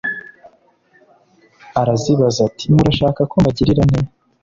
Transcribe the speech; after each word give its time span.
arazibaza 1.81 2.39
ati 2.47 2.65
“Murashaka 2.73 3.21
ko 3.29 3.35
mbagirira 3.41 3.83
nte?” 3.89 4.01